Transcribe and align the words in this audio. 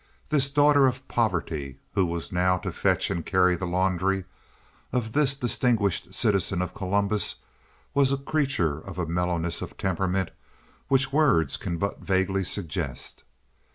This 0.29 0.49
daughter 0.49 0.87
of 0.87 1.07
poverty, 1.07 1.77
who 1.93 2.07
was 2.07 2.31
now 2.31 2.57
to 2.57 2.71
fetch 2.71 3.11
and 3.11 3.23
carry 3.23 3.55
the 3.55 3.67
laundry 3.67 4.23
of 4.91 5.11
this 5.11 5.35
distinguished 5.37 6.11
citizen 6.11 6.59
of 6.63 6.73
Columbus, 6.73 7.35
was 7.93 8.11
a 8.11 8.17
creature 8.17 8.79
of 8.79 8.97
a 8.97 9.05
mellowness 9.05 9.61
of 9.61 9.77
temperament 9.77 10.31
which 10.87 11.13
words 11.13 11.55
can 11.55 11.77
but 11.77 11.99
vaguely 11.99 12.43
suggest. 12.43 13.23